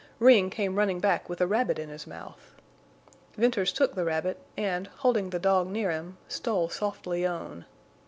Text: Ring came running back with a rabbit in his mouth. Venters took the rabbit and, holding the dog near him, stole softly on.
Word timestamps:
Ring 0.17 0.49
came 0.49 0.77
running 0.77 0.99
back 0.99 1.29
with 1.29 1.41
a 1.41 1.45
rabbit 1.45 1.77
in 1.77 1.89
his 1.89 2.07
mouth. 2.07 2.55
Venters 3.37 3.71
took 3.71 3.93
the 3.93 4.03
rabbit 4.03 4.39
and, 4.57 4.87
holding 4.87 5.29
the 5.29 5.37
dog 5.37 5.67
near 5.67 5.91
him, 5.91 6.17
stole 6.27 6.69
softly 6.69 7.23
on. 7.23 7.65